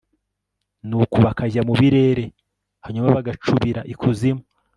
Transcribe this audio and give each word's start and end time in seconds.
nuko 0.87 1.15
bakajya 1.25 1.61
mu 1.67 1.73
birere, 1.79 2.25
hanyuma 2.85 3.15
bagacubira 3.17 3.81
ikuzimu 3.93 4.43